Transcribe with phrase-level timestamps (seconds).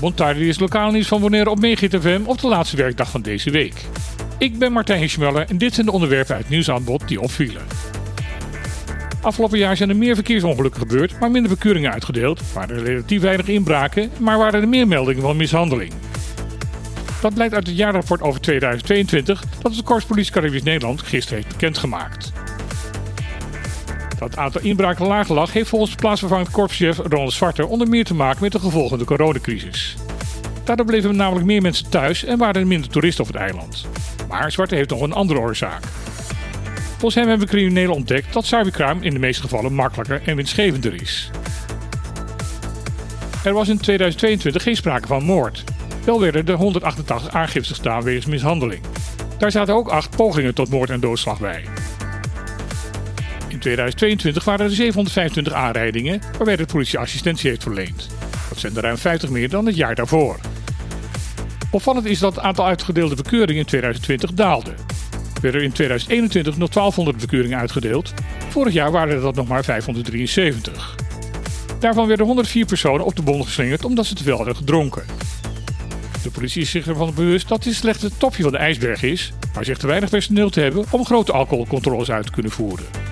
[0.00, 3.50] Montardi is lokaal nieuws van Bonaire op Megahit FM op de laatste werkdag van deze
[3.50, 3.84] week.
[4.38, 7.62] Ik ben Martijn Hischmuller en dit zijn de onderwerpen uit nieuwsaanbod die opvielen.
[9.22, 12.52] Afgelopen jaar zijn er meer verkeersongelukken gebeurd, maar minder bekeuringen uitgedeeld.
[12.52, 15.92] Waren er relatief weinig inbraken, maar waren er meer meldingen van mishandeling.
[17.20, 22.32] Dat blijkt uit het jaarrapport over 2022 dat het Korpspolitie Caribisch Nederland gisteren heeft bekendgemaakt.
[24.18, 28.14] Dat het aantal inbraken laag lag heeft volgens plaatsvervangend korpschef Ronald Zwarter onder meer te
[28.14, 29.96] maken met de gevolgen de coronacrisis.
[30.64, 33.86] Daardoor bleven namelijk meer mensen thuis en waren er minder toeristen op het eiland.
[34.28, 35.82] Maar Zwarter heeft nog een andere oorzaak.
[36.90, 41.30] Volgens hem hebben criminelen ontdekt dat cybercrime in de meeste gevallen makkelijker en winstgevender is.
[43.44, 45.64] Er was in 2022 geen sprake van moord.
[46.04, 48.80] Wel werden er 188 aangiftes gedaan wegens mishandeling.
[49.38, 51.64] Daar zaten ook 8 pogingen tot moord en doodslag bij.
[53.56, 58.08] In 2022 waren er 725 aanrijdingen waarbij de politie assistentie heeft verleend.
[58.48, 60.40] Dat zijn er ruim 50 meer dan het jaar daarvoor.
[61.70, 64.70] Opvallend is dat het aantal uitgedeelde bekeuringen in 2020 daalde.
[65.34, 68.12] Er werden in 2021 nog 1200 bekeuringen uitgedeeld.
[68.48, 70.96] Vorig jaar waren dat nog maar 573.
[71.80, 75.04] Daarvan werden 104 personen op de bon geslingerd omdat ze te veel hadden gedronken.
[76.22, 79.32] De politie is zich ervan bewust dat dit slechts het topje van de ijsberg is,
[79.54, 83.05] maar zegt te weinig personeel te hebben om grote alcoholcontroles uit te kunnen voeren.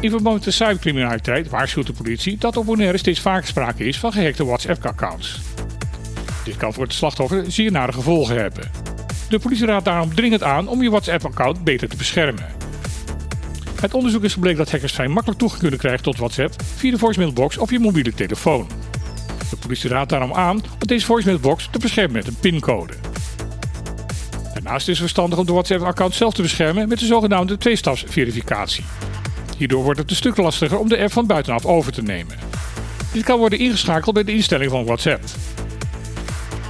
[0.00, 3.98] In verband met de cybercriminaliteit waarschuwt de politie dat op Bonaire steeds vaker sprake is
[3.98, 5.40] van gehackte WhatsApp-accounts.
[6.44, 8.70] Dit kan voor het slachtoffer zeer nare gevolgen hebben.
[9.28, 12.46] De politie raadt daarom dringend aan om je WhatsApp-account beter te beschermen.
[13.80, 16.98] Het onderzoek is gebleken dat hackers vrij makkelijk toegang kunnen krijgen tot WhatsApp via de
[16.98, 18.68] voicemailbox op je mobiele telefoon.
[19.50, 22.94] De politie raadt daarom aan om deze voicemailbox te beschermen met een pincode.
[24.54, 28.84] Daarnaast is het verstandig om de WhatsApp-account zelf te beschermen met de zogenaamde tweestapsverificatie.
[29.56, 32.36] Hierdoor wordt het een stuk lastiger om de app van buitenaf over te nemen.
[33.12, 35.24] Dit kan worden ingeschakeld bij de instelling van WhatsApp.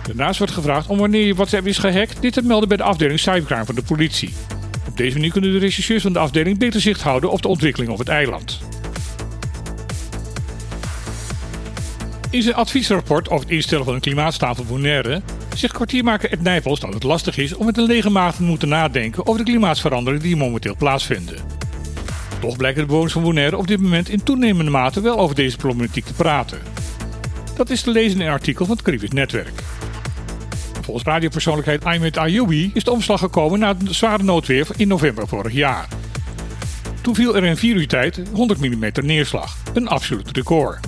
[0.07, 3.21] Daarnaast wordt gevraagd om wanneer je WhatsApp is gehackt dit te melden bij de afdeling
[3.21, 4.35] cybercrime van de politie.
[4.89, 7.91] Op deze manier kunnen de rechercheurs van de afdeling beter zicht houden op de ontwikkeling
[7.93, 8.61] op het eiland.
[12.31, 15.23] In zijn adviesrapport over het instellen van een klimaatstafel Bonaire
[15.55, 18.69] zegt kwartiermaker Ed Nijpels dat het lastig is om met een lege maag te moeten
[18.69, 21.66] nadenken over de klimaatsveranderingen die momenteel plaatsvinden.
[22.41, 25.57] Toch blijken de bewoners van Bonaire op dit moment in toenemende mate wel over deze
[25.57, 26.59] problematiek te praten.
[27.57, 29.63] Dat is te lezen in een artikel van het Caribisch Netwerk.
[30.81, 35.53] Volgens radiopersoonlijkheid Ahmed Ayoubi is de omslag gekomen na het zware noodweer in november vorig
[35.53, 35.89] jaar.
[37.01, 40.87] Toen viel er in 4 uur tijd 100 mm neerslag, een absoluut record.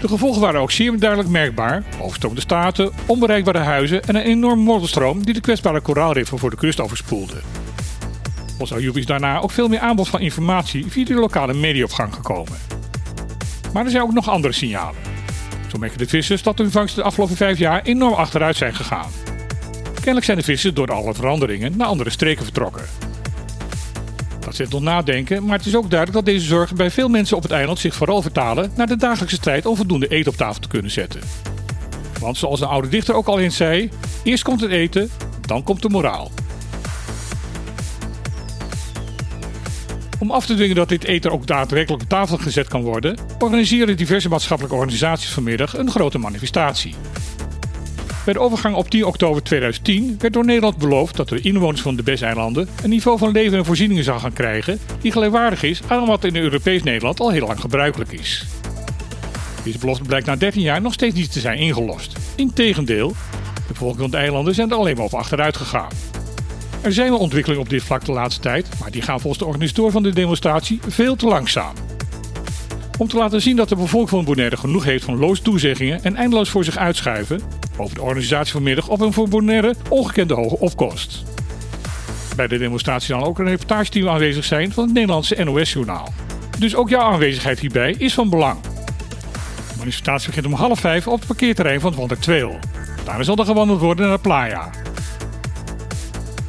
[0.00, 5.24] De gevolgen waren ook zeer duidelijk merkbaar: overstroomde staten, onbereikbare huizen en een enorme modderstroom
[5.24, 7.40] die de kwetsbare koraalriffen voor de kust overspoelde.
[8.60, 11.92] Volgens Ayoubi is daarna ook veel meer aanbod van informatie via de lokale media op
[11.92, 12.58] gang gekomen.
[13.72, 15.00] Maar er zijn ook nog andere signalen.
[15.68, 19.10] Zo merken de vissers dat de vangsten de afgelopen vijf jaar enorm achteruit zijn gegaan.
[19.94, 22.84] Kennelijk zijn de vissers door alle veranderingen naar andere streken vertrokken.
[24.40, 27.36] Dat zet tot nadenken, maar het is ook duidelijk dat deze zorgen bij veel mensen
[27.36, 30.60] op het eiland zich vooral vertalen naar de dagelijkse strijd om voldoende eten op tafel
[30.60, 31.20] te kunnen zetten.
[32.18, 33.90] Want zoals een oude dichter ook al eens zei:
[34.22, 35.10] eerst komt het eten,
[35.46, 36.30] dan komt de moraal.
[40.20, 43.96] Om af te dwingen dat dit eten ook daadwerkelijk op tafel gezet kan worden, organiseren
[43.96, 46.94] diverse maatschappelijke organisaties vanmiddag een grote manifestatie.
[48.24, 51.96] Bij de overgang op 10 oktober 2010 werd door Nederland beloofd dat de inwoners van
[51.96, 56.06] de BES-eilanden een niveau van leven en voorzieningen zou gaan krijgen die gelijkwaardig is aan
[56.06, 58.46] wat in Europees Nederland al heel lang gebruikelijk is.
[59.64, 62.18] Deze belofte blijkt na 13 jaar nog steeds niet te zijn ingelost.
[62.34, 66.09] Integendeel, de bevolking van de eilanden zijn er alleen maar op achteruit gegaan.
[66.82, 69.48] Er zijn wel ontwikkelingen op dit vlak de laatste tijd, maar die gaan volgens de
[69.48, 71.74] organisator van de demonstratie veel te langzaam.
[72.98, 76.16] Om te laten zien dat de bevolking van Bonaire genoeg heeft van loos toezeggingen en
[76.16, 77.40] eindeloos voor zich uitschuiven,
[77.76, 81.22] over de organisatie vanmiddag op een voor Bonaire ongekende hoge opkomst.
[82.36, 86.12] Bij de demonstratie zal ook een reportageteam aanwezig zijn van het Nederlandse NOS-journaal.
[86.58, 88.60] Dus ook jouw aanwezigheid hierbij is van belang.
[88.60, 92.58] De manifestatie begint om half vijf op het parkeerterrein van het Wander
[93.04, 94.70] Daar zal er gewandeld worden naar de playa.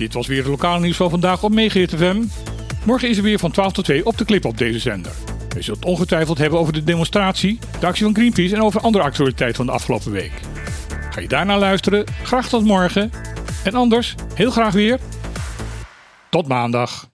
[0.01, 2.23] Dit was weer het lokale nieuws van vandaag op Megahit FM.
[2.85, 5.11] Morgen is er weer van 12 tot 2 op de clip op deze zender.
[5.49, 9.03] We zullen het ongetwijfeld hebben over de demonstratie, de actie van Greenpeace en over andere
[9.03, 10.31] actualiteiten van de afgelopen week.
[11.09, 12.05] Ga je daarna luisteren?
[12.23, 13.11] Graag tot morgen.
[13.63, 14.99] En anders, heel graag weer.
[16.29, 17.10] Tot maandag.